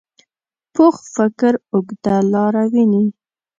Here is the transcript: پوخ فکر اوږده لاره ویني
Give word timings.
پوخ 0.73 0.95
فکر 1.15 1.53
اوږده 1.73 2.15
لاره 2.33 2.63
ویني 2.71 3.03